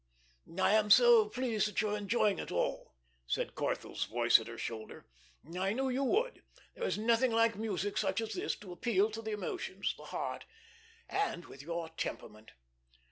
"I 0.59 0.71
am 0.73 0.89
so 0.89 1.29
pleased 1.29 1.67
that 1.67 1.79
you 1.79 1.89
are 1.91 1.97
enjoying 1.97 2.39
it 2.39 2.51
all," 2.51 2.95
said 3.27 3.53
Corthell's 3.53 4.05
voice 4.05 4.39
at 4.39 4.47
her 4.47 4.57
shoulder. 4.57 5.05
"I 5.55 5.73
knew 5.73 5.89
you 5.89 6.03
would. 6.03 6.41
There 6.73 6.83
is 6.87 6.97
nothing 6.97 7.31
like 7.31 7.55
music 7.55 7.99
such 7.99 8.19
as 8.19 8.33
this 8.33 8.55
to 8.61 8.71
appeal 8.71 9.11
to 9.11 9.21
the 9.21 9.33
emotions, 9.33 9.93
the 9.95 10.05
heart 10.05 10.45
and 11.07 11.45
with 11.45 11.61
your 11.61 11.87
temperament." 11.87 12.53